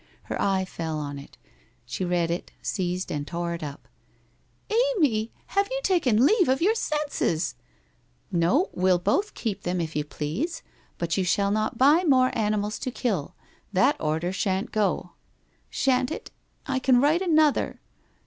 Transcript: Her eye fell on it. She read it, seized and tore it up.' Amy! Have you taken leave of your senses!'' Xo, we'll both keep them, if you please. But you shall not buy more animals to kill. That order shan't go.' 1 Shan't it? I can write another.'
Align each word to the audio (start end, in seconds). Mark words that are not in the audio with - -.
Her 0.23 0.41
eye 0.41 0.65
fell 0.65 0.97
on 0.97 1.19
it. 1.19 1.37
She 1.85 2.03
read 2.03 2.31
it, 2.31 2.49
seized 2.63 3.11
and 3.11 3.27
tore 3.27 3.53
it 3.53 3.61
up.' 3.61 3.87
Amy! 4.97 5.31
Have 5.53 5.67
you 5.69 5.79
taken 5.83 6.25
leave 6.25 6.49
of 6.49 6.59
your 6.59 6.73
senses!'' 6.73 7.53
Xo, 8.33 8.69
we'll 8.73 8.97
both 8.97 9.35
keep 9.35 9.61
them, 9.61 9.79
if 9.79 9.95
you 9.95 10.03
please. 10.03 10.63
But 10.97 11.17
you 11.17 11.23
shall 11.23 11.51
not 11.51 11.77
buy 11.77 12.03
more 12.03 12.35
animals 12.35 12.79
to 12.79 12.89
kill. 12.89 13.35
That 13.73 13.95
order 13.99 14.33
shan't 14.33 14.71
go.' 14.71 14.99
1 15.11 15.11
Shan't 15.69 16.09
it? 16.11 16.31
I 16.65 16.79
can 16.79 16.99
write 16.99 17.21
another.' 17.21 17.79